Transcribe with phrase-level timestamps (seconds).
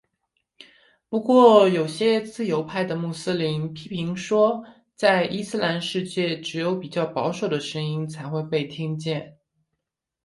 [1.09, 9.37] 不过有些自由派的穆斯林批评说在伊斯兰世界只有比较保守声音才会被听见。